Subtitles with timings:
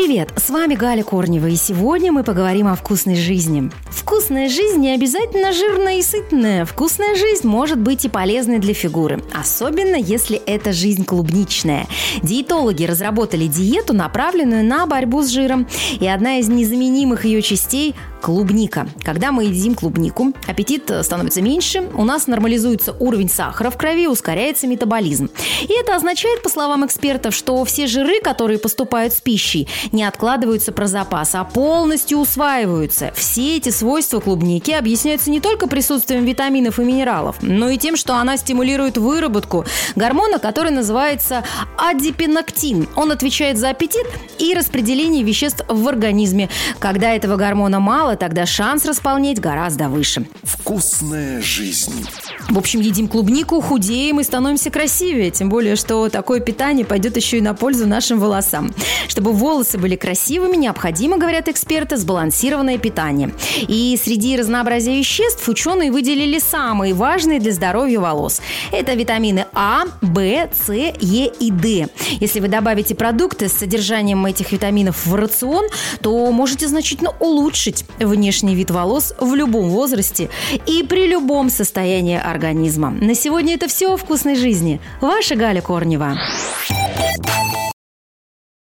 [0.00, 3.68] Привет, с вами Галя Корнева, и сегодня мы поговорим о вкусной жизни.
[3.90, 6.64] Вкусная жизнь не обязательно жирная и сытная.
[6.64, 11.88] Вкусная жизнь может быть и полезной для фигуры, особенно если это жизнь клубничная.
[12.22, 15.66] Диетологи разработали диету, направленную на борьбу с жиром,
[15.98, 18.88] и одна из незаменимых ее частей– клубника.
[19.04, 24.66] Когда мы едим клубнику, аппетит становится меньше, у нас нормализуется уровень сахара в крови, ускоряется
[24.66, 25.30] метаболизм.
[25.62, 30.72] И это означает, по словам экспертов, что все жиры, которые поступают с пищей, не откладываются
[30.72, 33.12] про запас, а полностью усваиваются.
[33.14, 38.16] Все эти свойства клубники объясняются не только присутствием витаминов и минералов, но и тем, что
[38.16, 39.64] она стимулирует выработку
[39.96, 41.44] гормона, который называется
[41.76, 42.88] адипиноктин.
[42.96, 44.06] Он отвечает за аппетит
[44.38, 46.48] и распределение веществ в организме.
[46.78, 50.26] Когда этого гормона мало, тогда шанс располнеть гораздо выше.
[50.42, 52.06] Вкусная жизнь.
[52.48, 55.30] В общем, едим клубнику, худеем и становимся красивее.
[55.30, 58.72] Тем более, что такое питание пойдет еще и на пользу нашим волосам.
[59.06, 63.34] Чтобы волосы были красивыми, необходимо, говорят эксперты, сбалансированное питание.
[63.68, 68.40] И среди разнообразия веществ ученые выделили самые важные для здоровья волос.
[68.72, 71.88] Это витамины А, В, С, Е и Д.
[72.18, 75.66] Если вы добавите продукты с содержанием этих витаминов в рацион,
[76.00, 80.30] то можете значительно улучшить внешний вид волос в любом возрасте
[80.66, 82.90] и при любом состоянии организма организма.
[82.90, 84.80] На сегодня это все о вкусной жизни.
[85.00, 86.16] Ваша Галя Корнева.